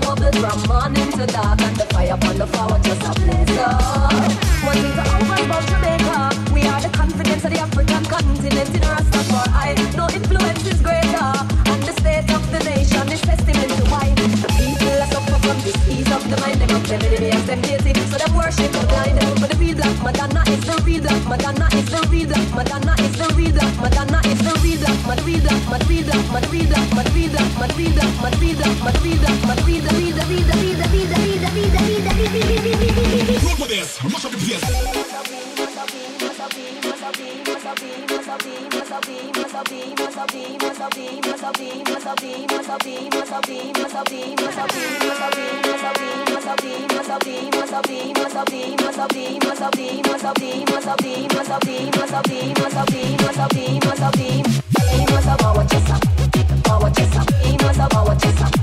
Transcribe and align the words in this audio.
bubble 0.00 0.32
from 0.40 0.60
morning 0.68 1.10
to 1.12 1.26
dark, 1.26 1.60
and 1.60 1.76
the 1.76 1.86
fire 1.92 2.12
on 2.12 2.36
the 2.38 2.46
flower 2.46 2.78
just 2.82 3.02
a 3.02 3.12
blaze 3.20 3.58
up. 3.58 4.12
One 4.64 4.76
thing 4.76 4.94
to 4.98 5.04
over 5.16 5.38
about 5.44 5.64
Jamaica, 5.70 6.52
we 6.52 6.62
are 6.68 6.80
the 6.80 6.90
confidence 6.90 7.44
of 7.44 7.50
the 7.50 7.60
African 7.60 8.04
continent 8.04 8.70
in 8.74 8.82
Rastafari. 8.82 9.74
No 9.96 10.06
influence 10.08 10.66
is 10.66 10.80
greater, 10.80 11.30
and 11.70 11.82
the 11.82 11.94
state 12.00 12.28
of 12.32 12.42
the 12.52 12.60
nation 12.64 13.06
is 13.12 13.20
testament 13.20 13.72
to 13.78 13.84
why 13.92 14.12
the 14.14 14.50
people 14.58 15.00
are 15.00 15.10
suffer 15.12 15.38
from 15.44 15.58
disease 15.64 16.10
of 16.12 16.22
the 16.28 16.36
mind. 16.42 16.60
Them 16.60 16.76
up 16.76 16.84
them 16.84 17.00
enemies, 17.00 17.46
them 17.46 17.60
guilty, 17.62 17.94
so 18.10 18.16
them 18.18 18.34
worship 18.34 18.70
the 18.72 18.84
blind. 18.90 19.16
But 19.40 19.50
the 19.50 19.56
real 19.56 19.76
black 19.76 19.96
Madonna 20.02 20.42
is 20.50 20.62
the 20.66 20.76
real 20.84 21.02
black 21.02 21.22
Madonna 21.28 21.69
Mad 25.70 25.88
real 25.88 26.04
black 26.04 26.32
Mad 26.32 26.52
real 26.52 26.66
black 26.66 26.94
Mad 26.94 27.14
real 27.14 27.30
black 27.30 27.58
Mad 27.58 27.76
real 27.78 27.92
black 27.92 28.20
Mad 28.20 28.36
real 28.40 28.50
black 28.50 28.82
Mad 28.82 28.86
real 28.86 29.06
black 29.06 29.46
Mad 29.46 29.64
real 29.64 30.30
he 54.92 55.04
must 55.06 55.26
have 55.26 55.38
power 55.38 55.64
chessa. 55.64 55.96
Power 56.64 56.90
chessa. 56.90 57.20
He 57.44 57.56
must 57.56 57.78
have 57.78 57.90
power 57.90 58.14
chessa. 58.16 58.59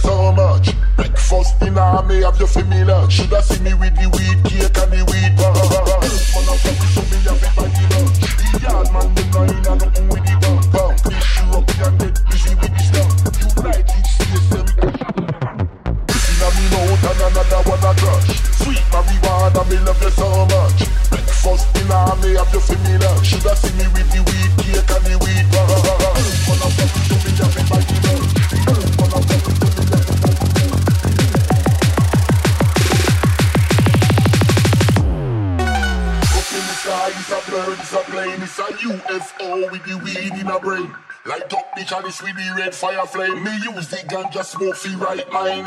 So 0.00 0.32
much. 0.32 0.74
Breakfast 0.96 1.60
dinner, 1.60 2.02
me 2.08 2.22
have 2.22 2.38
you 2.40 2.46
for 2.46 2.64
me 2.64 2.84
lunch. 2.84 3.12
Shoulda 3.14 3.42
see 3.42 3.62
me 3.62 3.74
with 3.74 3.94
the 3.96 4.08
weed 4.08 4.38
cake 4.44 4.76
and 4.82 4.92
the 4.92 5.04
weed 5.10 5.36
bar. 5.36 5.54
Man 6.34 6.44
a 6.48 6.56
so 6.94 7.02
me 7.10 7.18
the 7.24 7.84
lunch. 7.92 8.16
The 8.50 8.58
yard 8.62 8.88
man 8.92 9.14
them 9.14 9.30
no 9.30 9.40
inna 9.44 9.60
nothing 9.60 9.86
with 9.86 9.89
sky, 36.80 37.08
it's 37.08 37.30
a 37.30 37.50
bird, 37.50 37.78
it's 37.78 37.92
a 37.92 37.98
plane, 38.10 38.42
it's 38.42 38.58
a 38.58 38.62
UFO 38.62 39.70
with 39.70 39.84
the 39.84 39.98
weed 39.98 40.40
in 40.40 40.46
a 40.48 40.58
brain. 40.58 40.90
Light 41.26 41.52
up 41.52 41.74
the 41.76 41.84
chalice 41.84 42.22
with 42.22 42.34
the 42.36 42.54
red 42.56 42.74
fire 42.74 43.04
flame. 43.06 43.44
Me 43.44 43.50
use 43.62 43.88
the 43.88 44.02
gun, 44.08 44.32
just 44.32 44.52
smoke 44.52 44.76
for 44.76 44.96
right 44.96 45.30
mind. 45.30 45.66